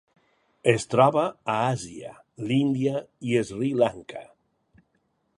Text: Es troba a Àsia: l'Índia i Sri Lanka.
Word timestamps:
Es 0.71 0.85
troba 0.93 1.25
a 1.55 1.57
Àsia: 1.73 2.13
l'Índia 2.51 3.03
i 3.33 3.37
Sri 3.51 3.69
Lanka. 3.83 4.25